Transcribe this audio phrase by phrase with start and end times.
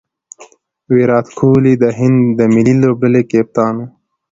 [0.93, 3.85] ویرات کهولي د هند د ملي لوبډلي کپتان وو.